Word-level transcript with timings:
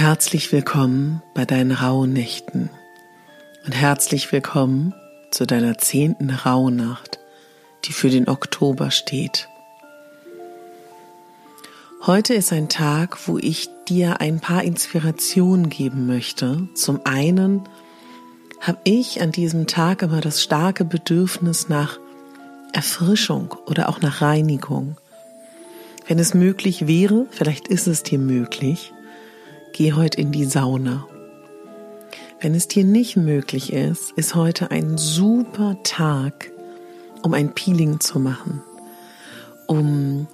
Herzlich 0.00 0.50
willkommen 0.50 1.22
bei 1.34 1.44
deinen 1.44 1.72
Rauhnächten 1.72 2.70
und 3.66 3.72
herzlich 3.72 4.32
willkommen 4.32 4.94
zu 5.30 5.46
deiner 5.46 5.76
zehnten 5.76 6.30
Rauhnacht, 6.30 7.18
die 7.84 7.92
für 7.92 8.08
den 8.08 8.26
Oktober 8.26 8.90
steht. 8.92 9.46
Heute 12.06 12.32
ist 12.32 12.50
ein 12.50 12.70
Tag, 12.70 13.28
wo 13.28 13.36
ich 13.36 13.68
dir 13.90 14.22
ein 14.22 14.40
paar 14.40 14.64
Inspirationen 14.64 15.68
geben 15.68 16.06
möchte. 16.06 16.66
Zum 16.74 17.04
einen 17.04 17.68
habe 18.58 18.78
ich 18.84 19.20
an 19.20 19.32
diesem 19.32 19.66
Tag 19.66 20.00
immer 20.00 20.22
das 20.22 20.42
starke 20.42 20.86
Bedürfnis 20.86 21.68
nach 21.68 21.98
Erfrischung 22.72 23.54
oder 23.66 23.90
auch 23.90 24.00
nach 24.00 24.22
Reinigung. 24.22 24.96
Wenn 26.06 26.18
es 26.18 26.32
möglich 26.32 26.86
wäre, 26.86 27.26
vielleicht 27.30 27.68
ist 27.68 27.86
es 27.86 28.02
dir 28.02 28.18
möglich, 28.18 28.94
geh 29.80 29.94
heute 29.94 30.20
in 30.20 30.30
die 30.30 30.44
Sauna. 30.44 31.06
Wenn 32.38 32.54
es 32.54 32.68
dir 32.68 32.84
nicht 32.84 33.16
möglich 33.16 33.72
ist, 33.72 34.10
ist 34.10 34.34
heute 34.34 34.70
ein 34.70 34.98
super 34.98 35.78
Tag, 35.84 36.52
um 37.22 37.32
ein 37.32 37.54
Peeling 37.54 37.98
zu 37.98 38.20
machen, 38.20 38.60
um 39.66 40.26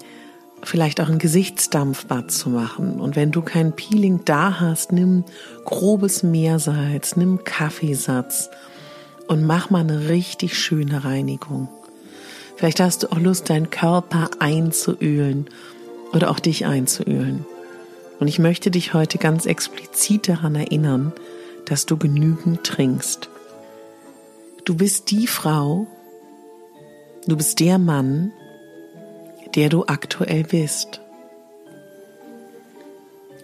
vielleicht 0.64 1.00
auch 1.00 1.08
ein 1.08 1.20
Gesichtsdampfbad 1.20 2.32
zu 2.32 2.50
machen. 2.50 2.98
Und 2.98 3.14
wenn 3.14 3.30
du 3.30 3.40
kein 3.40 3.70
Peeling 3.70 4.22
da 4.24 4.58
hast, 4.58 4.90
nimm 4.90 5.22
grobes 5.64 6.24
Meersalz, 6.24 7.14
nimm 7.14 7.44
Kaffeesatz 7.44 8.50
und 9.28 9.44
mach 9.44 9.70
mal 9.70 9.82
eine 9.82 10.08
richtig 10.08 10.58
schöne 10.58 11.04
Reinigung. 11.04 11.68
Vielleicht 12.56 12.80
hast 12.80 13.04
du 13.04 13.12
auch 13.12 13.20
Lust, 13.20 13.48
deinen 13.48 13.70
Körper 13.70 14.28
einzuölen 14.40 15.46
oder 16.12 16.32
auch 16.32 16.40
dich 16.40 16.66
einzuölen. 16.66 17.46
Und 18.18 18.28
ich 18.28 18.38
möchte 18.38 18.70
dich 18.70 18.94
heute 18.94 19.18
ganz 19.18 19.46
explizit 19.46 20.28
daran 20.28 20.54
erinnern, 20.54 21.12
dass 21.66 21.86
du 21.86 21.96
genügend 21.96 22.64
trinkst. 22.64 23.28
Du 24.64 24.74
bist 24.76 25.10
die 25.10 25.26
Frau, 25.26 25.86
du 27.26 27.36
bist 27.36 27.60
der 27.60 27.78
Mann, 27.78 28.32
der 29.54 29.68
du 29.68 29.84
aktuell 29.86 30.44
bist. 30.44 31.00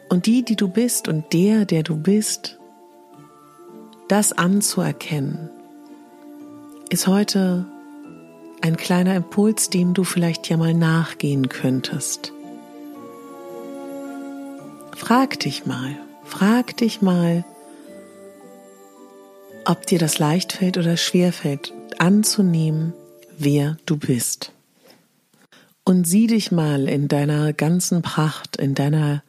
Und 0.09 0.27
die, 0.27 0.45
die 0.45 0.57
du 0.57 0.69
bist 0.69 1.09
und 1.09 1.33
der, 1.33 1.65
der 1.65 1.83
du 1.83 1.97
bist, 1.97 2.59
das 4.09 4.33
anzuerkennen, 4.33 5.49
ist 6.91 7.07
heute 7.07 7.67
ein 8.61 8.77
kleiner 8.77 9.17
Impuls, 9.17 9.71
dem 9.71 9.95
du 9.95 10.05
vielleicht 10.05 10.49
ja 10.49 10.57
mal 10.57 10.75
nachgehen 10.75 11.49
könntest. 11.49 12.33
Frag 15.05 15.41
dich 15.41 15.67
mal, 15.67 15.97
frag 16.23 16.77
dich 16.77 17.03
mal, 17.03 17.45
ob 19.65 19.85
dir 19.85 19.99
das 19.99 20.21
leicht 20.21 20.53
fällt 20.53 20.79
oder 20.79 20.97
schwer 20.97 21.33
fällt, 21.33 21.75
anzunehmen, 21.99 22.93
wer 23.37 23.79
du 23.85 23.97
bist. 23.97 24.53
Und 25.83 26.07
sieh 26.07 26.29
dich 26.29 26.53
mal 26.53 26.89
in 26.89 27.09
deiner 27.09 27.53
ganzen 27.53 28.03
Pracht, 28.03 28.57
in 28.59 28.77
deiner 28.77 29.25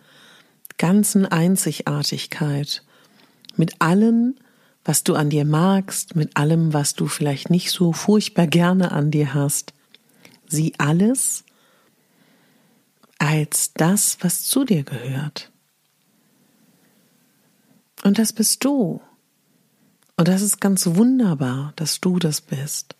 ganzen 0.77 1.25
Einzigartigkeit, 1.25 2.83
mit 3.55 3.81
allem, 3.81 4.35
was 4.85 5.03
du 5.03 5.15
an 5.15 5.31
dir 5.31 5.43
magst, 5.43 6.15
mit 6.15 6.37
allem, 6.37 6.71
was 6.73 6.93
du 6.93 7.07
vielleicht 7.07 7.49
nicht 7.49 7.71
so 7.71 7.93
furchtbar 7.93 8.45
gerne 8.45 8.91
an 8.91 9.09
dir 9.09 9.33
hast. 9.33 9.73
Sieh 10.47 10.73
alles 10.77 11.43
als 13.17 13.73
das, 13.73 14.19
was 14.21 14.43
zu 14.43 14.65
dir 14.65 14.83
gehört. 14.83 15.49
Und 18.03 18.19
das 18.19 18.33
bist 18.33 18.63
du. 18.65 19.01
Und 20.17 20.27
das 20.27 20.41
ist 20.41 20.59
ganz 20.59 20.85
wunderbar, 20.85 21.73
dass 21.75 22.01
du 22.01 22.19
das 22.19 22.41
bist. 22.41 22.95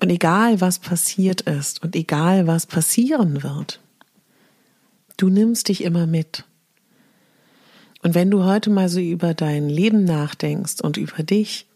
Und 0.00 0.10
egal 0.10 0.60
was 0.60 0.78
passiert 0.78 1.42
ist 1.42 1.82
und 1.82 1.94
egal 1.94 2.46
was 2.46 2.66
passieren 2.66 3.42
wird, 3.42 3.80
du 5.18 5.28
nimmst 5.28 5.68
dich 5.68 5.84
immer 5.84 6.06
mit. 6.06 6.44
Und 8.02 8.14
wenn 8.14 8.30
du 8.30 8.44
heute 8.44 8.70
mal 8.70 8.88
so 8.88 8.98
über 8.98 9.34
dein 9.34 9.68
Leben 9.68 10.04
nachdenkst 10.04 10.80
und 10.80 10.96
über 10.96 11.22
dich, 11.22 11.66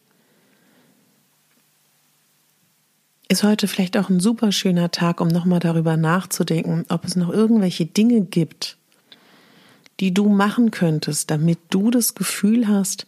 ist 3.28 3.42
heute 3.42 3.68
vielleicht 3.68 3.98
auch 3.98 4.08
ein 4.08 4.20
super 4.20 4.52
schöner 4.52 4.90
Tag, 4.90 5.20
um 5.20 5.28
nochmal 5.28 5.60
darüber 5.60 5.98
nachzudenken, 5.98 6.86
ob 6.88 7.04
es 7.04 7.16
noch 7.16 7.30
irgendwelche 7.30 7.84
Dinge 7.84 8.22
gibt, 8.22 8.78
die 10.00 10.12
du 10.12 10.28
machen 10.28 10.70
könntest, 10.70 11.30
damit 11.30 11.58
du 11.70 11.90
das 11.90 12.14
Gefühl 12.14 12.68
hast, 12.68 13.06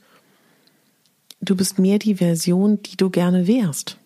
du 1.40 1.56
bist 1.56 1.78
mehr 1.78 1.98
die 1.98 2.16
Version, 2.16 2.82
die 2.82 2.96
du 2.96 3.10
gerne 3.10 3.46
wärst. 3.46 3.98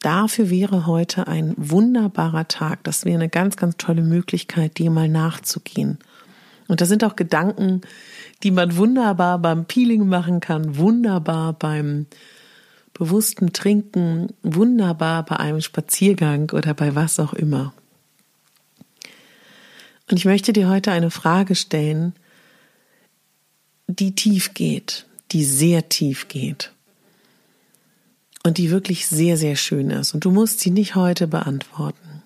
Dafür 0.00 0.48
wäre 0.48 0.86
heute 0.86 1.26
ein 1.26 1.54
wunderbarer 1.56 2.46
Tag. 2.46 2.84
Das 2.84 3.04
wäre 3.04 3.16
eine 3.16 3.28
ganz, 3.28 3.56
ganz 3.56 3.76
tolle 3.78 4.02
Möglichkeit, 4.02 4.78
dir 4.78 4.90
mal 4.90 5.08
nachzugehen. 5.08 5.98
Und 6.68 6.80
das 6.80 6.88
sind 6.88 7.02
auch 7.02 7.16
Gedanken, 7.16 7.80
die 8.42 8.50
man 8.50 8.76
wunderbar 8.76 9.38
beim 9.38 9.64
Peeling 9.64 10.06
machen 10.06 10.40
kann, 10.40 10.76
wunderbar 10.76 11.54
beim 11.54 12.06
bewussten 12.92 13.52
Trinken, 13.52 14.28
wunderbar 14.42 15.24
bei 15.24 15.36
einem 15.36 15.60
Spaziergang 15.60 16.50
oder 16.50 16.74
bei 16.74 16.94
was 16.94 17.18
auch 17.18 17.32
immer. 17.32 17.72
Und 20.10 20.16
ich 20.16 20.24
möchte 20.24 20.52
dir 20.52 20.68
heute 20.68 20.90
eine 20.90 21.10
Frage 21.10 21.54
stellen, 21.54 22.14
die 23.86 24.14
tief 24.14 24.54
geht, 24.54 25.06
die 25.32 25.44
sehr 25.44 25.88
tief 25.88 26.28
geht 26.28 26.72
und 28.44 28.58
die 28.58 28.70
wirklich 28.70 29.06
sehr, 29.06 29.36
sehr 29.36 29.56
schön 29.56 29.90
ist. 29.90 30.14
Und 30.14 30.24
du 30.24 30.30
musst 30.30 30.60
sie 30.60 30.70
nicht 30.70 30.94
heute 30.94 31.26
beantworten. 31.26 32.22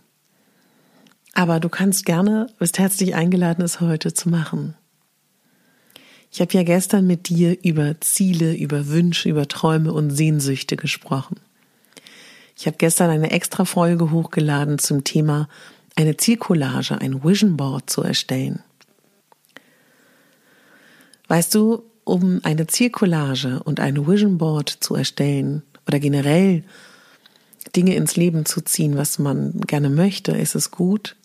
Aber 1.35 1.61
du 1.61 1.69
kannst 1.69 2.05
gerne, 2.05 2.49
bist 2.59 2.79
herzlich 2.79 3.15
eingeladen, 3.15 3.65
es 3.65 3.81
heute 3.81 4.13
zu 4.13 4.29
machen. 4.29 4.75
Ich 6.31 6.41
habe 6.41 6.53
ja 6.53 6.63
gestern 6.63 7.07
mit 7.07 7.29
dir 7.29 7.63
über 7.63 8.01
Ziele, 8.01 8.55
über 8.55 8.89
Wünsche, 8.89 9.29
über 9.29 9.49
Träume 9.49 9.93
und 9.93 10.11
Sehnsüchte 10.11 10.77
gesprochen. 10.77 11.37
Ich 12.57 12.67
habe 12.67 12.77
gestern 12.77 13.11
eine 13.11 13.31
extra 13.31 13.65
Folge 13.65 14.11
hochgeladen 14.11 14.79
zum 14.79 15.05
Thema 15.05 15.49
eine 15.97 16.17
Zielcollage, 16.17 17.01
ein 17.01 17.23
Vision 17.25 17.57
Board 17.57 17.91
zu 17.91 18.03
erstellen. 18.03 18.63
Weißt 21.29 21.55
du, 21.55 21.85
um 22.05 22.41
eine 22.43 22.67
Zielcollage 22.67 23.63
und 23.63 23.81
ein 23.81 24.07
Vision 24.07 24.39
Board 24.39 24.69
zu 24.69 24.95
erstellen 24.95 25.63
oder 25.87 26.01
generell 26.01 26.65
Dinge 27.75 27.95
ins 27.95 28.17
Leben 28.17 28.45
zu 28.45 28.61
ziehen, 28.61 28.97
was 28.97 29.19
man 29.19 29.61
gerne 29.61 29.89
möchte, 29.89 30.33
ist 30.33 30.55
es 30.55 30.71
gut, 30.71 31.17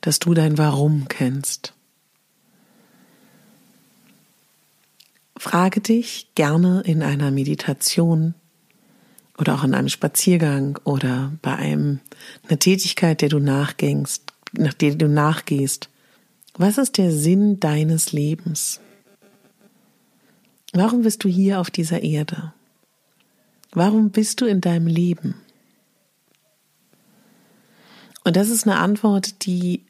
dass 0.00 0.18
du 0.18 0.34
dein 0.34 0.58
Warum 0.58 1.06
kennst. 1.08 1.74
Frage 5.36 5.80
dich 5.80 6.28
gerne 6.34 6.82
in 6.84 7.02
einer 7.02 7.30
Meditation, 7.30 8.34
oder 9.38 9.54
auch 9.54 9.64
in 9.64 9.74
einem 9.74 9.88
Spaziergang 9.88 10.78
oder 10.84 11.32
bei 11.42 11.54
einem, 11.56 12.00
einer 12.48 12.58
Tätigkeit, 12.58 13.20
der 13.20 13.28
du 13.28 13.38
nachgängst, 13.38 14.22
nach 14.52 14.74
der 14.74 14.94
du 14.94 15.08
nachgehst. 15.08 15.88
Was 16.56 16.78
ist 16.78 16.98
der 16.98 17.10
Sinn 17.10 17.58
deines 17.58 18.12
Lebens? 18.12 18.80
Warum 20.72 21.02
bist 21.02 21.24
du 21.24 21.28
hier 21.28 21.60
auf 21.60 21.70
dieser 21.70 22.02
Erde? 22.02 22.52
Warum 23.72 24.10
bist 24.10 24.40
du 24.40 24.46
in 24.46 24.60
deinem 24.60 24.86
Leben? 24.86 25.34
Und 28.24 28.36
das 28.36 28.48
ist 28.48 28.66
eine 28.66 28.78
Antwort, 28.78 29.44
die 29.44 29.84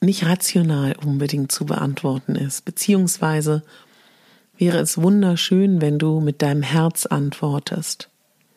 nicht 0.00 0.26
rational 0.26 0.94
unbedingt 1.04 1.50
zu 1.50 1.64
beantworten 1.64 2.34
ist, 2.34 2.64
beziehungsweise 2.64 3.62
wäre 4.58 4.78
es 4.78 4.98
wunderschön, 4.98 5.80
wenn 5.80 5.98
du 5.98 6.20
mit 6.20 6.42
deinem 6.42 6.62
Herz 6.62 7.06
antwortest. 7.06 8.10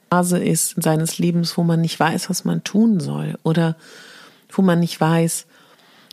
Phase 0.10 0.40
ist 0.40 0.82
seines 0.82 1.20
Lebens, 1.20 1.58
wo 1.58 1.64
man 1.64 1.82
nicht 1.82 2.00
weiß, 2.00 2.30
was 2.30 2.46
man 2.46 2.64
tun 2.64 3.00
soll 3.00 3.38
oder 3.44 3.76
wo 4.50 4.62
man 4.62 4.80
nicht 4.80 5.00
weiß, 5.00 5.46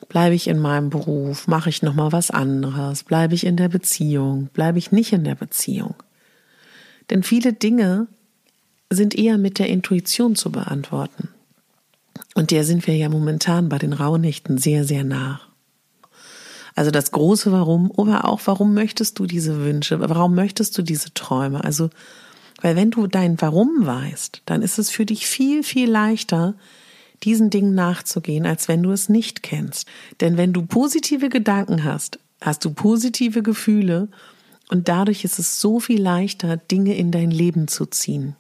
bleibe 0.09 0.35
ich 0.35 0.49
in 0.49 0.59
meinem 0.59 0.91
Beruf, 0.91 1.49
mache 1.49 1.71
ich 1.71 1.83
noch 1.83 1.95
mal 1.95 2.13
was 2.13 2.31
anderes, 2.31 3.05
bleibe 3.05 3.35
ich 3.35 3.47
in 3.47 3.57
der 3.57 3.69
Beziehung, 3.69 4.49
bleibe 4.53 4.79
ich 4.79 4.93
nicht 4.93 5.13
in 5.13 5.25
der 5.25 5.35
Beziehung. 5.35 5.95
Denn 7.11 7.23
viele 7.23 7.53
Dinge 7.53 8.09
sind 8.91 9.15
eher 9.15 9.39
mit 9.39 9.59
der 9.59 9.69
Intuition 9.69 10.37
zu 10.37 10.53
beantworten. 10.53 11.29
Und 12.35 12.51
der 12.51 12.65
sind 12.65 12.87
wir 12.87 12.97
ja 12.97 13.09
momentan 13.09 13.69
bei 13.69 13.79
den 13.79 13.93
Rauhnächten 13.93 14.59
sehr, 14.59 14.85
sehr 14.85 15.05
nah. 15.05 15.41
Also 16.75 16.91
das 16.91 17.11
große 17.11 17.51
Warum, 17.53 17.91
aber 17.97 18.27
auch 18.27 18.41
warum 18.45 18.75
möchtest 18.75 19.19
du 19.19 19.25
diese 19.25 19.65
Wünsche, 19.65 19.99
warum 19.99 20.35
möchtest 20.35 20.77
du 20.77 20.83
diese 20.83 21.15
Träume? 21.15 21.65
Also 21.65 21.89
weil 22.61 22.77
wenn 22.77 22.91
du 22.91 23.07
dein 23.07 23.41
Warum 23.41 23.87
weißt, 23.87 24.43
dann 24.47 24.63
ist 24.63 24.79
es 24.79 24.91
für 24.91 25.07
dich 25.07 25.27
viel, 25.27 25.63
viel 25.63 25.91
leichter, 25.91 26.55
diesen 27.23 27.51
Dingen 27.51 27.75
nachzugehen, 27.75 28.47
als 28.47 28.69
wenn 28.69 28.83
du 28.83 28.91
es 28.91 29.09
nicht 29.09 29.43
kennst. 29.43 29.89
Denn 30.21 30.37
wenn 30.37 30.53
du 30.53 30.65
positive 30.67 31.29
Gedanken 31.29 31.85
hast, 31.85 32.19
hast 32.41 32.65
du 32.65 32.71
positive 32.71 33.43
Gefühle 33.43 34.09
und 34.69 34.89
dadurch 34.89 35.25
ist 35.25 35.39
es 35.39 35.61
so 35.61 35.81
viel 35.81 36.01
leichter, 36.01 36.57
Dinge 36.57 36.97
in 36.97 37.11
dein 37.11 37.31
Leben 37.31 37.69
zu 37.69 37.87
ziehen. 37.87 38.37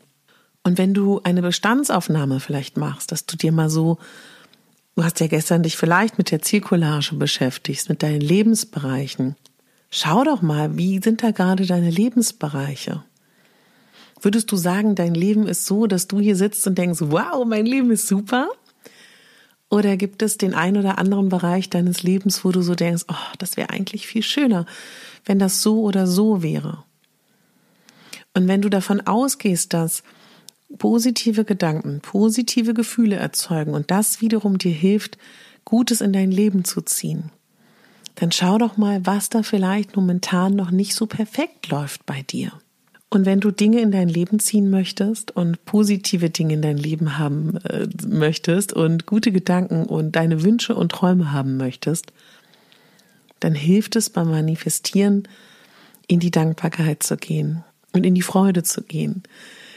Und 0.63 0.79
wenn 0.79 0.95
du 0.95 1.21
eine 1.23 1.43
Bestandsaufnahme 1.43 2.41
vielleicht 2.41 2.77
machst, 2.77 3.13
dass 3.13 3.25
du 3.25 3.37
dir 3.37 3.53
mal 3.53 3.71
so, 3.71 3.99
du 4.97 5.05
hast 5.05 5.21
ja 5.21 5.29
gestern 5.29 5.63
dich 5.63 5.77
vielleicht 5.77 6.19
mit 6.19 6.31
der 6.31 6.43
Zielcollage 6.43 7.15
beschäftigst, 7.15 7.89
mit 7.89 8.03
deinen 8.03 8.21
Lebensbereichen. 8.21 9.37
Schau 9.91 10.25
doch 10.25 10.43
mal, 10.43 10.77
wie 10.77 11.01
sind 11.01 11.23
da 11.23 11.31
gerade 11.31 11.67
deine 11.67 11.91
Lebensbereiche? 11.91 13.05
Würdest 14.21 14.51
du 14.51 14.57
sagen, 14.57 14.95
dein 14.95 15.15
Leben 15.15 15.47
ist 15.47 15.67
so, 15.67 15.87
dass 15.87 16.09
du 16.09 16.21
hier 16.21 16.37
sitzt 16.37 16.67
und 16.67 16.77
denkst, 16.77 17.01
wow, 17.03 17.45
mein 17.45 17.67
Leben 17.67 17.91
ist 17.91 18.07
super? 18.07 18.49
Oder 19.69 19.97
gibt 19.97 20.23
es 20.23 20.39
den 20.39 20.55
einen 20.55 20.79
oder 20.79 20.99
anderen 20.99 21.29
Bereich 21.29 21.71
deines 21.71 22.03
Lebens, 22.03 22.45
wo 22.45 22.53
du 22.53 22.63
so 22.63 22.75
denkst, 22.75 23.05
oh, 23.09 23.35
das 23.39 23.57
wäre 23.57 23.71
eigentlich 23.71 24.07
viel 24.07 24.23
schöner, 24.23 24.65
wenn 25.25 25.39
das 25.39 25.63
so 25.63 25.83
oder 25.83 26.07
so 26.07 26.43
wäre? 26.43 26.85
Und 28.33 28.49
wenn 28.49 28.63
du 28.63 28.69
davon 28.69 29.01
ausgehst, 29.01 29.73
dass 29.73 30.03
positive 30.79 31.45
Gedanken, 31.45 32.01
positive 32.01 32.75
Gefühle 32.75 33.17
erzeugen 33.17 33.75
und 33.75 33.91
das 33.91 34.21
wiederum 34.21 34.59
dir 34.59 34.73
hilft, 34.73 35.19
Gutes 35.65 36.01
in 36.01 36.13
dein 36.13 36.31
Leben 36.31 36.65
zu 36.65 36.81
ziehen, 36.81 37.31
dann 38.15 38.31
schau 38.33 38.57
doch 38.59 38.77
mal, 38.77 39.05
was 39.05 39.31
da 39.31 39.43
vielleicht 39.43 39.97
momentan 39.97 40.55
noch 40.55 40.71
nicht 40.71 40.95
so 40.95 41.07
perfekt 41.07 41.69
läuft 41.69 42.07
bei 42.07 42.23
dir. 42.23 42.53
Und 43.17 43.25
wenn 43.25 43.41
du 43.41 43.51
Dinge 43.51 43.81
in 43.81 43.93
dein 43.93 44.11
Leben 44.11 44.41
ziehen 44.41 44.69
möchtest 44.69 45.35
und 45.35 45.65
positive 45.65 46.29
Dinge 46.29 46.53
in 46.53 46.61
dein 46.61 46.77
Leben 46.77 47.17
haben 47.17 47.57
äh, 47.65 47.89
möchtest 48.07 48.75
und 48.75 49.07
gute 49.07 49.33
Gedanken 49.33 49.85
und 49.85 50.17
deine 50.17 50.43
Wünsche 50.43 50.75
und 50.75 50.93
Träume 50.93 51.33
haben 51.33 51.57
möchtest, 51.57 52.13
dann 53.41 53.55
hilft 53.55 53.97
es 53.97 54.11
beim 54.11 54.29
Manifestieren, 54.29 55.27
in 56.07 56.21
die 56.21 56.31
Dankbarkeit 56.31 57.03
zu 57.03 57.17
gehen 57.17 57.65
und 57.95 58.05
in 58.05 58.15
die 58.15 58.21
Freude 58.21 58.65
zu 58.65 58.83
gehen. 58.83 59.23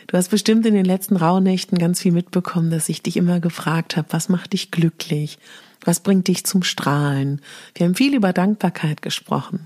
Du 0.08 0.18
hast 0.18 0.32
bestimmt 0.32 0.66
in 0.66 0.74
den 0.74 0.84
letzten 0.84 1.16
Rauhnächten 1.16 1.78
ganz 1.78 2.02
viel 2.02 2.12
mitbekommen, 2.12 2.72
dass 2.72 2.90
ich 2.90 3.04
dich 3.04 3.16
immer 3.16 3.40
gefragt 3.40 3.96
habe, 3.96 4.10
was 4.12 4.28
macht 4.28 4.52
dich 4.52 4.70
glücklich? 4.70 5.40
Was 5.86 6.02
bringt 6.02 6.28
dich 6.28 6.44
zum 6.44 6.62
Strahlen? 6.62 7.40
Wir 7.74 7.86
haben 7.86 7.96
viel 7.96 8.16
über 8.16 8.34
Dankbarkeit 8.34 9.02
gesprochen, 9.02 9.66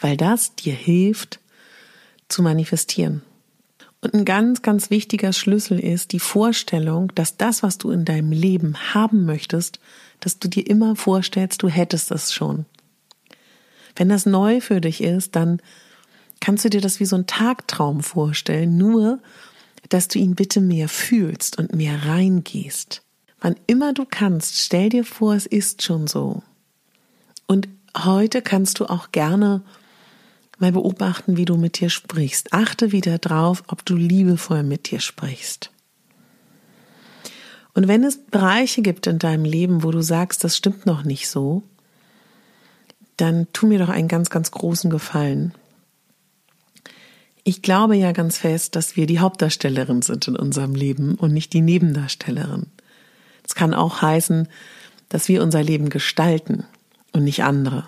weil 0.00 0.16
das 0.16 0.56
dir 0.56 0.74
hilft, 0.74 1.38
zu 2.28 2.42
manifestieren. 2.42 3.22
Und 4.00 4.14
ein 4.14 4.24
ganz, 4.24 4.62
ganz 4.62 4.90
wichtiger 4.90 5.32
Schlüssel 5.32 5.80
ist 5.80 6.12
die 6.12 6.20
Vorstellung, 6.20 7.12
dass 7.14 7.36
das, 7.36 7.62
was 7.62 7.78
du 7.78 7.90
in 7.90 8.04
deinem 8.04 8.30
Leben 8.30 8.76
haben 8.94 9.24
möchtest, 9.24 9.80
dass 10.20 10.38
du 10.38 10.48
dir 10.48 10.66
immer 10.66 10.96
vorstellst, 10.96 11.62
du 11.62 11.68
hättest 11.68 12.10
es 12.10 12.32
schon. 12.32 12.66
Wenn 13.96 14.08
das 14.08 14.26
neu 14.26 14.60
für 14.60 14.80
dich 14.80 15.02
ist, 15.02 15.34
dann 15.34 15.60
kannst 16.40 16.64
du 16.64 16.70
dir 16.70 16.80
das 16.80 17.00
wie 17.00 17.06
so 17.06 17.16
ein 17.16 17.26
Tagtraum 17.26 18.02
vorstellen, 18.02 18.76
nur 18.76 19.18
dass 19.88 20.08
du 20.08 20.18
ihn 20.18 20.34
bitte 20.34 20.60
mehr 20.60 20.88
fühlst 20.88 21.58
und 21.58 21.74
mehr 21.74 22.06
reingehst. 22.06 23.02
Wann 23.40 23.56
immer 23.66 23.92
du 23.92 24.04
kannst, 24.08 24.58
stell 24.58 24.88
dir 24.88 25.04
vor, 25.04 25.34
es 25.34 25.46
ist 25.46 25.82
schon 25.82 26.06
so. 26.06 26.42
Und 27.46 27.68
heute 27.96 28.42
kannst 28.42 28.80
du 28.80 28.86
auch 28.86 29.12
gerne 29.12 29.62
Mal 30.58 30.72
beobachten, 30.72 31.36
wie 31.36 31.44
du 31.44 31.56
mit 31.56 31.80
dir 31.80 31.90
sprichst. 31.90 32.52
Achte 32.52 32.92
wieder 32.92 33.18
drauf, 33.18 33.62
ob 33.68 33.84
du 33.84 33.94
liebevoll 33.94 34.62
mit 34.62 34.90
dir 34.90 35.00
sprichst. 35.00 35.70
Und 37.74 37.88
wenn 37.88 38.04
es 38.04 38.18
Bereiche 38.18 38.80
gibt 38.80 39.06
in 39.06 39.18
deinem 39.18 39.44
Leben, 39.44 39.82
wo 39.82 39.90
du 39.90 40.00
sagst, 40.00 40.44
das 40.44 40.56
stimmt 40.56 40.86
noch 40.86 41.04
nicht 41.04 41.28
so, 41.28 41.62
dann 43.18 43.46
tu 43.52 43.66
mir 43.66 43.78
doch 43.78 43.90
einen 43.90 44.08
ganz, 44.08 44.30
ganz 44.30 44.50
großen 44.50 44.90
Gefallen. 44.90 45.52
Ich 47.44 47.62
glaube 47.62 47.96
ja 47.96 48.12
ganz 48.12 48.38
fest, 48.38 48.76
dass 48.76 48.96
wir 48.96 49.06
die 49.06 49.20
Hauptdarstellerin 49.20 50.02
sind 50.02 50.26
in 50.26 50.36
unserem 50.36 50.74
Leben 50.74 51.16
und 51.16 51.32
nicht 51.32 51.52
die 51.52 51.60
Nebendarstellerin. 51.60 52.66
Das 53.42 53.54
kann 53.54 53.74
auch 53.74 54.02
heißen, 54.02 54.48
dass 55.08 55.28
wir 55.28 55.42
unser 55.42 55.62
Leben 55.62 55.90
gestalten 55.90 56.64
und 57.12 57.24
nicht 57.24 57.44
andere. 57.44 57.84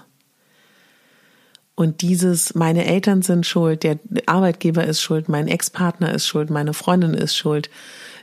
Und 1.78 2.02
dieses, 2.02 2.56
meine 2.56 2.86
Eltern 2.86 3.22
sind 3.22 3.46
schuld, 3.46 3.84
der 3.84 4.00
Arbeitgeber 4.26 4.84
ist 4.84 5.00
schuld, 5.00 5.28
mein 5.28 5.46
Ex-Partner 5.46 6.12
ist 6.12 6.26
schuld, 6.26 6.50
meine 6.50 6.74
Freundin 6.74 7.14
ist 7.14 7.36
schuld, 7.36 7.70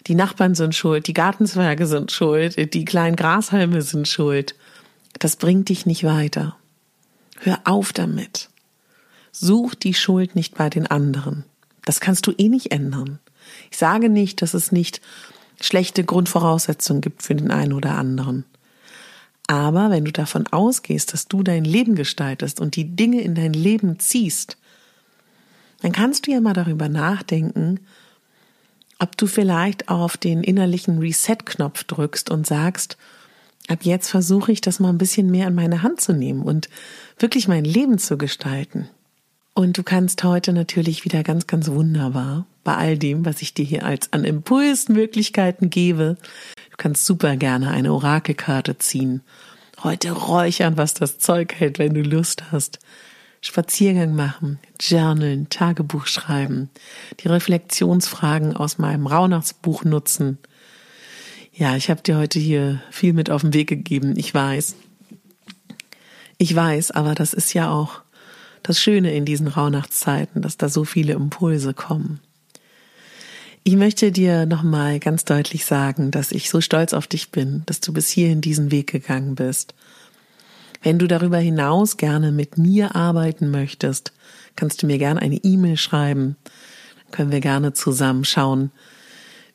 die 0.07 0.16
Nachbarn 0.16 0.56
sind 0.56 0.75
schuld, 0.75 1.07
die 1.07 1.13
Gartenzwerge 1.13 1.88
sind 1.88 2.12
schuld, 2.12 2.74
die 2.74 2.84
kleinen 2.84 3.16
Grashalme 3.16 3.81
sind 3.81 4.10
schuld. 4.10 4.56
Das 5.19 5.38
bringt 5.38 5.69
dich 5.69 5.86
nicht 5.86 6.04
weiter. 6.04 6.57
Hör 7.40 7.62
auf 7.63 7.94
damit. 7.94 8.50
Such 9.31 9.74
die 9.74 9.94
Schuld 9.94 10.36
nicht 10.36 10.56
bei 10.56 10.69
den 10.69 10.88
anderen. 10.88 11.46
Das 11.86 12.02
kannst 12.02 12.28
du 12.28 12.34
eh 12.38 12.50
nicht 12.50 12.74
ändern. 12.74 13.19
Ich 13.72 13.78
sage 13.78 14.10
nicht, 14.10 14.42
dass 14.42 14.54
es 14.54 14.74
nicht 14.74 15.00
schlechte 15.62 16.04
Grundvoraussetzungen 16.04 17.00
gibt 17.00 17.24
für 17.24 17.36
den 17.36 17.52
einen 17.52 17.72
oder 17.72 17.92
anderen. 17.92 18.44
Aber 19.47 19.89
wenn 19.92 20.06
du 20.06 20.12
davon 20.12 20.47
ausgehst, 20.47 21.13
dass 21.13 21.27
du 21.27 21.44
dein 21.44 21.65
Leben 21.65 21.95
gestaltest 21.95 22.59
und 22.59 22.75
die 22.75 22.95
Dinge 22.95 23.21
in 23.21 23.36
dein 23.36 23.53
Leben 23.53 24.00
ziehst, 24.00 24.57
dann 25.81 25.92
kannst 25.92 26.25
du 26.25 26.31
ja 26.31 26.42
mal 26.42 26.53
darüber 26.53 26.89
nachdenken, 26.89 27.80
ob 28.97 29.18
du 29.18 29.27
vielleicht 29.27 29.89
auf 29.89 30.18
den 30.18 30.44
innerlichen 30.44 31.00
Reset-Knopf 31.00 31.83
drückst 31.83 32.30
und 32.31 32.47
sagst, 32.47 32.97
ab 33.68 33.80
jetzt 33.81 34.09
versuche 34.09 34.51
ich 34.51 34.62
das 34.62 34.80
mal 34.80 34.89
ein 34.89 34.97
bisschen 34.97 35.30
mehr 35.30 35.47
in 35.47 35.56
meine 35.56 35.83
Hand 35.83 36.01
zu 36.01 36.13
nehmen 36.13 36.42
und 36.42 36.69
wirklich 37.19 37.47
mein 37.47 37.65
Leben 37.65 37.97
zu 37.97 38.18
gestalten. 38.18 38.89
Und 39.53 39.77
du 39.77 39.83
kannst 39.83 40.24
heute 40.24 40.53
natürlich 40.53 41.06
wieder 41.06 41.24
ganz, 41.24 41.47
ganz 41.47 41.69
wunderbar 41.69 42.45
bei 42.63 42.75
all 42.75 42.97
dem, 42.97 43.25
was 43.25 43.42
ich 43.42 43.53
dir 43.53 43.63
hier 43.63 43.86
als 43.86 44.12
an 44.12 44.24
Impulsmöglichkeiten 44.25 45.69
gebe, 45.69 46.18
Du 46.77 46.83
kannst 46.83 47.06
super 47.06 47.38
gerne 47.38 47.72
eine 47.72 47.94
Orakelkarte 47.94 48.77
ziehen. 48.77 49.22
Heute 49.81 50.12
räuchern, 50.12 50.75
was 50.75 50.94
das 50.94 51.19
Zeug 51.19 51.54
hält, 51.56 51.80
wenn 51.80 51.94
du 51.94 52.01
Lust 52.01 52.51
hast. 52.51 52.80
Spaziergang 53.39 54.13
machen, 54.13 54.60
journalen, 54.81 55.48
Tagebuch 55.48 56.06
schreiben, 56.06 56.69
die 57.22 57.30
Reflexionsfragen 57.30 58.57
aus 58.57 58.77
meinem 58.77 59.07
Rauhnachtsbuch 59.07 59.86
nutzen. 59.86 60.38
Ja, 61.54 61.77
ich 61.77 61.89
habe 61.89 62.01
dir 62.01 62.18
heute 62.18 62.39
hier 62.39 62.81
viel 62.92 63.13
mit 63.13 63.30
auf 63.30 63.39
den 63.39 63.54
Weg 63.54 63.69
gegeben, 63.69 64.16
ich 64.18 64.33
weiß. 64.33 64.75
Ich 66.38 66.54
weiß, 66.54 66.92
aber 66.92 67.16
das 67.16 67.33
ist 67.33 67.54
ja 67.54 67.71
auch 67.71 68.01
das 68.63 68.81
Schöne 68.81 69.16
in 69.16 69.23
diesen 69.23 69.47
Rauhnachtszeiten, 69.47 70.42
dass 70.42 70.57
da 70.57 70.68
so 70.68 70.83
viele 70.83 71.14
Impulse 71.14 71.73
kommen. 71.73 72.19
Ich 73.68 73.78
möchte 73.78 74.12
dir 74.12 74.45
nochmal 74.45 75.00
ganz 75.00 75.26
deutlich 75.26 75.66
sagen, 75.66 76.12
dass 76.12 76.31
ich 76.31 76.52
so 76.52 76.62
stolz 76.62 76.94
auf 76.94 77.07
dich 77.07 77.31
bin, 77.31 77.64
dass 77.66 77.80
du 77.80 77.94
bis 77.94 78.10
hierhin 78.10 78.40
diesen 78.40 78.69
Weg 78.69 78.92
gegangen 78.92 79.34
bist. 79.34 79.74
Wenn 80.84 81.00
du 81.00 81.07
darüber 81.07 81.40
hinaus 81.40 81.98
gerne 81.98 82.31
mit 82.31 82.60
mir 82.60 82.95
arbeiten 82.95 83.50
möchtest, 83.50 84.14
kannst 84.56 84.84
du 84.84 84.86
mir 84.86 85.00
gerne 85.00 85.19
eine 85.19 85.38
E-Mail 85.38 85.78
schreiben. 85.78 86.36
Dann 86.95 87.12
können 87.12 87.31
wir 87.31 87.40
gerne 87.40 87.74
zusammen 87.74 88.24
schauen, 88.24 88.69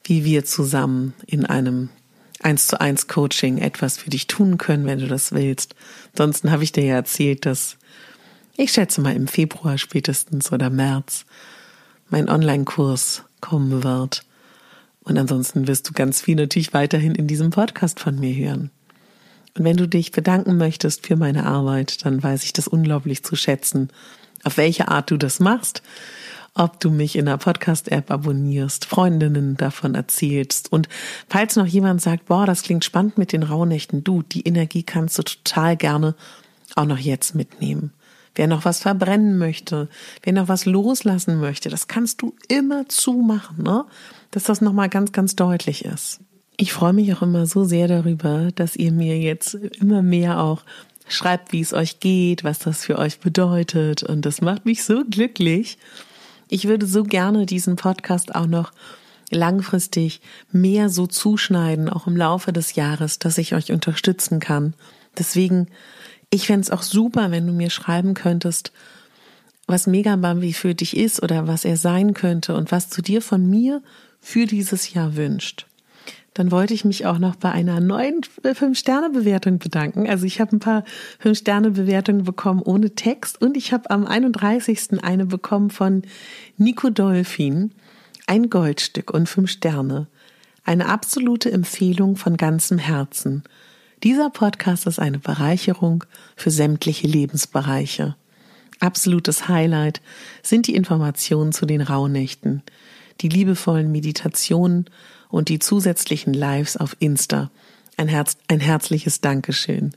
wie 0.03 0.25
wir 0.25 0.45
zusammen 0.45 1.15
in 1.27 1.47
einem 1.47 1.89
eins 2.41 2.67
zu 2.67 2.81
eins 2.81 3.07
Coaching 3.07 3.59
etwas 3.59 3.97
für 3.97 4.11
dich 4.11 4.27
tun 4.27 4.59
können, 4.59 4.87
wenn 4.87 4.99
du 4.99 5.07
das 5.07 5.31
willst. 5.31 5.77
Ansonsten 6.15 6.51
habe 6.51 6.65
ich 6.65 6.73
dir 6.73 6.83
ja 6.83 6.97
erzählt, 6.97 7.47
dass 7.47 7.77
ich 8.57 8.73
schätze 8.73 9.03
mal 9.03 9.15
im 9.15 9.29
Februar 9.29 9.79
spätestens 9.79 10.51
oder 10.51 10.69
März 10.69 11.27
mein 12.09 12.29
Online-Kurs 12.29 13.23
kommen 13.41 13.83
wird. 13.83 14.23
Und 15.03 15.19
ansonsten 15.19 15.67
wirst 15.67 15.89
du 15.89 15.93
ganz 15.93 16.21
viel 16.21 16.37
natürlich 16.37 16.75
weiterhin 16.75 17.15
in 17.15 17.27
diesem 17.27 17.51
Podcast 17.51 18.01
von 18.01 18.19
mir 18.19 18.35
hören. 18.35 18.71
Und 19.57 19.65
wenn 19.65 19.77
du 19.77 19.89
dich 19.89 20.13
bedanken 20.13 20.57
möchtest 20.57 21.07
für 21.07 21.17
meine 21.17 21.47
Arbeit, 21.47 22.05
dann 22.05 22.23
weiß 22.23 22.45
ich 22.45 22.53
das 22.53 22.69
unglaublich 22.69 23.25
zu 23.25 23.35
schätzen, 23.37 23.89
auf 24.45 24.57
welche 24.57 24.89
Art 24.89 25.11
du 25.11 25.17
das 25.17 25.41
machst, 25.41 25.83
ob 26.55 26.81
du 26.81 26.91
mich 26.91 27.17
in 27.17 27.27
der 27.27 27.37
Podcast-App 27.37 28.11
abonnierst, 28.11 28.85
Freundinnen 28.85 29.57
davon 29.57 29.95
erzählst 29.95 30.73
und 30.73 30.89
falls 31.29 31.57
noch 31.57 31.67
jemand 31.67 32.01
sagt, 32.03 32.27
boah, 32.27 32.47
das 32.47 32.63
klingt 32.63 32.85
spannend 32.85 33.19
mit 33.19 33.33
den 33.33 33.43
Rauhnächten, 33.43 34.05
du, 34.05 34.23
die 34.23 34.47
Energie 34.47 34.83
kannst 34.83 35.19
du 35.19 35.23
total 35.23 35.77
gerne 35.77 36.15
auch 36.77 36.87
noch 36.87 36.99
jetzt 36.99 37.35
mitnehmen. 37.35 37.93
Wer 38.35 38.47
noch 38.47 38.65
was 38.65 38.81
verbrennen 38.81 39.39
möchte, 39.39 39.89
wer 40.23 40.33
noch 40.33 40.49
was 40.49 40.65
loslassen 40.65 41.41
möchte, 41.41 41.69
das 41.69 41.89
kannst 41.89 42.23
du 42.23 42.35
immer 42.49 42.89
zumachen, 42.89 43.63
ne? 43.63 43.85
Dass 44.31 44.45
das 44.45 44.61
nochmal 44.61 44.89
ganz, 44.89 45.13
ganz 45.13 45.35
deutlich 45.35 45.85
ist. 45.85 46.21
Ich 46.57 46.73
freue 46.73 46.93
mich 46.93 47.13
auch 47.15 47.23
immer 47.23 47.47
so 47.47 47.65
sehr 47.65 47.89
darüber, 47.89 48.51
dass 48.55 48.77
ihr 48.77 48.93
mir 48.93 49.19
jetzt 49.19 49.55
immer 49.55 50.03
mehr 50.03 50.41
auch 50.41 50.63
schreibt, 51.09 51.53
wie 51.53 51.61
es 51.61 51.73
euch 51.73 52.01
geht, 52.01 52.45
was 52.45 52.59
das 52.61 52.85
für 52.85 52.99
euch 52.99 53.19
bedeutet. 53.21 54.03
Und 54.03 54.27
das 54.27 54.41
macht 54.41 54.67
mich 54.67 54.85
so 54.85 55.05
glücklich. 55.09 55.79
Ich 56.49 56.69
würde 56.69 56.87
so 56.87 57.03
gerne 57.03 57.47
diesen 57.47 57.77
Podcast 57.77 58.35
auch 58.35 58.47
noch 58.47 58.73
langfristig 59.31 60.21
mehr 60.53 60.89
so 60.89 61.07
zuschneiden, 61.07 61.89
auch 61.89 62.07
im 62.07 62.17
Laufe 62.17 62.53
des 62.53 62.75
Jahres, 62.75 63.19
dass 63.19 63.39
ich 63.39 63.55
euch 63.55 63.73
unterstützen 63.73 64.41
kann. 64.41 64.75
Deswegen 65.19 65.69
Ich 66.31 66.47
fände 66.47 66.63
es 66.63 66.71
auch 66.71 66.83
super, 66.83 67.33
wenn 67.33 67.47
du 67.47 67.53
mir 67.53 67.71
schreiben 67.71 68.15
könntest, 68.15 68.73
was 69.67 69.87
Megabambi 69.87 70.53
für 70.53 70.75
dich 70.75 70.97
ist 70.97 71.23
oder 71.23 71.49
was 71.49 71.65
er 71.65 71.77
sein 71.77 72.15
könnte 72.15 72.55
und 72.55 72.71
was 72.71 72.89
du 72.89 73.03
dir 73.03 73.21
von 73.21 73.49
mir 73.49 73.83
für 74.21 74.47
dieses 74.47 74.95
Jahr 74.95 75.17
wünscht. 75.17 75.67
Dann 76.35 76.53
wollte 76.53 76.75
ich 76.75 76.85
mich 76.85 77.07
auch 77.07 77.19
noch 77.19 77.35
bei 77.35 77.51
einer 77.51 77.81
neuen 77.81 78.21
Fünf-Sterne-Bewertung 78.23 79.59
bedanken. 79.59 80.09
Also 80.09 80.27
ich 80.27 80.41
habe 80.41 80.57
ein 80.57 80.61
paar 80.61 80.85
Fünf-Sterne-Bewertungen 81.19 82.23
bekommen 82.23 82.63
ohne 82.63 82.95
Text 82.95 83.43
und 83.43 83.57
ich 83.57 83.73
habe 83.73 83.91
am 83.91 84.07
31. 84.07 85.03
eine 85.03 85.27
bekommen 85.27 85.71
von 85.71 86.03
Nico 86.57 86.91
Dolphin. 86.91 87.73
Ein 88.29 88.49
Goldstück 88.49 89.11
und 89.13 89.29
fünf 89.29 89.51
Sterne. 89.51 90.07
Eine 90.65 90.89
absolute 90.89 91.51
Empfehlung 91.51 92.15
von 92.15 92.37
ganzem 92.37 92.79
Herzen. 92.79 93.43
Dieser 94.03 94.31
Podcast 94.31 94.87
ist 94.87 94.99
eine 94.99 95.19
Bereicherung 95.19 96.05
für 96.35 96.51
sämtliche 96.51 97.07
Lebensbereiche. 97.07 98.17
Absolutes 98.79 99.47
Highlight 99.47 100.01
sind 100.43 100.67
die 100.67 100.75
Informationen 100.75 101.53
zu 101.53 101.67
den 101.67 101.83
Rauhnächten, 101.83 102.63
die 103.21 103.29
liebevollen 103.29 103.93
Meditationen 103.93 104.87
und 105.29 105.51
die 105.51 105.59
zusätzlichen 105.59 106.33
Lives 106.33 106.79
auf 106.79 106.97
Insta. 106.99 107.51
Ein, 107.99 108.09
Herz, 108.09 108.39
ein 108.49 108.61
herzliches 108.61 109.21
Dankeschön. 109.21 109.93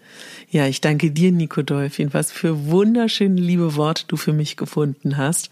Ja, 0.49 0.67
ich 0.67 0.81
danke 0.81 1.11
dir, 1.11 1.31
Nico 1.31 1.61
Dolphin, 1.61 2.13
was 2.13 2.29
für 2.29 2.65
wunderschöne 2.65 3.39
liebe 3.39 3.77
Worte 3.77 4.03
du 4.07 4.17
für 4.17 4.33
mich 4.33 4.57
gefunden 4.57 5.15
hast. 5.15 5.49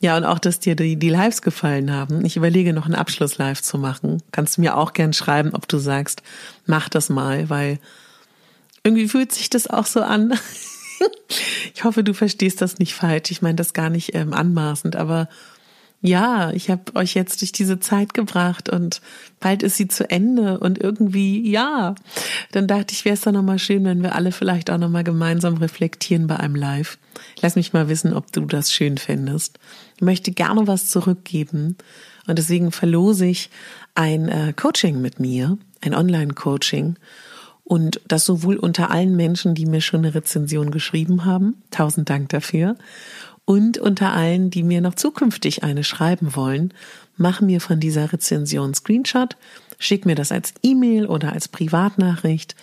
Ja, 0.00 0.16
und 0.16 0.24
auch, 0.24 0.38
dass 0.38 0.58
dir 0.58 0.74
die, 0.74 0.96
die 0.96 1.10
Lives 1.10 1.42
gefallen 1.42 1.92
haben. 1.92 2.24
Ich 2.24 2.36
überlege 2.36 2.72
noch 2.72 2.86
einen 2.86 2.94
Abschluss-Live 2.94 3.60
zu 3.60 3.76
machen. 3.76 4.22
Kannst 4.32 4.56
du 4.56 4.62
mir 4.62 4.76
auch 4.76 4.94
gern 4.94 5.12
schreiben, 5.12 5.50
ob 5.52 5.68
du 5.68 5.78
sagst, 5.78 6.22
mach 6.64 6.88
das 6.88 7.10
mal, 7.10 7.50
weil 7.50 7.78
irgendwie 8.82 9.08
fühlt 9.08 9.30
sich 9.32 9.50
das 9.50 9.66
auch 9.66 9.84
so 9.84 10.00
an. 10.00 10.38
ich 11.74 11.84
hoffe, 11.84 12.02
du 12.02 12.14
verstehst 12.14 12.62
das 12.62 12.78
nicht 12.78 12.94
falsch. 12.94 13.30
Ich 13.30 13.42
meine 13.42 13.56
das 13.56 13.74
gar 13.74 13.90
nicht 13.90 14.14
ähm, 14.14 14.32
anmaßend, 14.32 14.96
aber 14.96 15.28
ja, 16.02 16.50
ich 16.52 16.70
habe 16.70 16.94
euch 16.94 17.14
jetzt 17.14 17.42
durch 17.42 17.52
diese 17.52 17.78
Zeit 17.78 18.14
gebracht 18.14 18.70
und 18.70 19.02
bald 19.38 19.62
ist 19.62 19.76
sie 19.76 19.86
zu 19.86 20.08
Ende 20.08 20.58
und 20.58 20.78
irgendwie 20.78 21.50
ja, 21.50 21.94
dann 22.52 22.66
dachte 22.66 22.94
ich, 22.94 23.04
wäre 23.04 23.14
es 23.14 23.20
doch 23.20 23.32
nochmal 23.32 23.58
schön, 23.58 23.84
wenn 23.84 24.02
wir 24.02 24.14
alle 24.14 24.32
vielleicht 24.32 24.70
auch 24.70 24.78
nochmal 24.78 25.04
gemeinsam 25.04 25.58
reflektieren 25.58 26.26
bei 26.26 26.38
einem 26.38 26.54
Live. 26.54 26.98
Lass 27.42 27.54
mich 27.54 27.74
mal 27.74 27.88
wissen, 27.88 28.14
ob 28.14 28.32
du 28.32 28.46
das 28.46 28.72
schön 28.72 28.96
findest. 28.96 29.58
Ich 29.96 30.02
möchte 30.02 30.32
gerne 30.32 30.66
was 30.66 30.88
zurückgeben 30.88 31.76
und 32.26 32.38
deswegen 32.38 32.72
verlose 32.72 33.26
ich 33.26 33.50
ein 33.94 34.28
äh, 34.28 34.54
Coaching 34.54 35.02
mit 35.02 35.20
mir, 35.20 35.58
ein 35.82 35.94
Online-Coaching 35.94 36.96
und 37.64 38.00
das 38.08 38.24
sowohl 38.24 38.56
unter 38.56 38.90
allen 38.90 39.16
Menschen, 39.16 39.54
die 39.54 39.66
mir 39.66 39.82
schon 39.82 40.00
eine 40.00 40.14
Rezension 40.14 40.70
geschrieben 40.70 41.26
haben. 41.26 41.62
Tausend 41.70 42.08
Dank 42.08 42.30
dafür 42.30 42.76
und 43.50 43.78
unter 43.78 44.12
allen, 44.12 44.50
die 44.50 44.62
mir 44.62 44.80
noch 44.80 44.94
zukünftig 44.94 45.64
eine 45.64 45.82
schreiben 45.82 46.36
wollen, 46.36 46.72
mach 47.16 47.40
mir 47.40 47.60
von 47.60 47.80
dieser 47.80 48.12
Rezension 48.12 48.74
Screenshot, 48.74 49.36
schick 49.76 50.06
mir 50.06 50.14
das 50.14 50.30
als 50.30 50.54
E-Mail 50.62 51.06
oder 51.06 51.32
als 51.32 51.48
Privatnachricht 51.48 52.54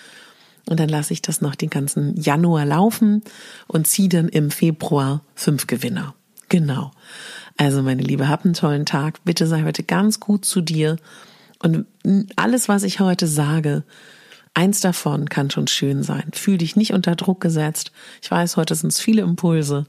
und 0.66 0.80
dann 0.80 0.88
lasse 0.88 1.12
ich 1.12 1.22
das 1.22 1.42
noch 1.42 1.56
den 1.56 1.70
ganzen 1.70 2.16
Januar 2.16 2.64
laufen 2.64 3.22
und 3.68 3.86
ziehe 3.86 4.08
dann 4.08 4.30
im 4.30 4.50
Februar 4.50 5.26
fünf 5.36 5.68
Gewinner. 5.68 6.16
Genau. 6.48 6.92
Also 7.58 7.82
meine 7.82 8.04
Liebe, 8.04 8.30
hab 8.30 8.46
einen 8.46 8.54
tollen 8.54 8.86
Tag. 8.86 9.20
Bitte 9.26 9.46
sei 9.46 9.64
heute 9.64 9.84
ganz 9.84 10.22
gut 10.22 10.46
zu 10.46 10.62
dir. 10.62 10.96
Und 11.60 11.86
alles, 12.38 12.70
was 12.70 12.84
ich 12.84 13.02
heute 13.02 13.28
sage, 13.28 13.84
eins 14.54 14.80
davon 14.80 15.28
kann 15.28 15.52
schon 15.52 15.68
schön 15.68 16.02
sein. 16.02 16.32
Fühl 16.32 16.58
dich 16.58 16.78
nicht 16.78 16.94
unter 16.94 17.18
Druck 17.18 17.42
gesetzt. 17.42 17.92
Ich 18.22 18.32
weiß, 18.32 18.56
heute 18.56 18.74
sind 18.74 18.94
es 18.94 19.02
viele 19.02 19.24
Impulse. 19.24 19.86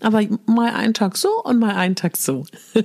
Aber 0.00 0.22
mal 0.46 0.72
einen 0.74 0.94
Tag 0.94 1.16
so 1.16 1.28
und 1.42 1.58
mal 1.58 1.74
einen 1.74 1.96
Tag 1.96 2.16
so. 2.16 2.44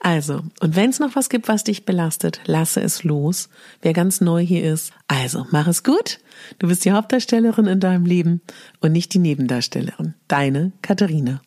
also, 0.00 0.42
und 0.60 0.76
wenn 0.76 0.90
es 0.90 0.98
noch 0.98 1.14
was 1.14 1.28
gibt, 1.28 1.48
was 1.48 1.64
dich 1.64 1.84
belastet, 1.84 2.40
lasse 2.46 2.80
es 2.80 3.04
los. 3.04 3.48
Wer 3.80 3.92
ganz 3.92 4.20
neu 4.20 4.42
hier 4.42 4.72
ist, 4.72 4.92
also 5.08 5.46
mach 5.50 5.66
es 5.68 5.84
gut. 5.84 6.18
Du 6.58 6.68
bist 6.68 6.84
die 6.84 6.92
Hauptdarstellerin 6.92 7.66
in 7.66 7.80
deinem 7.80 8.04
Leben 8.04 8.40
und 8.80 8.92
nicht 8.92 9.14
die 9.14 9.18
Nebendarstellerin. 9.18 10.14
Deine 10.28 10.72
Katharina. 10.82 11.40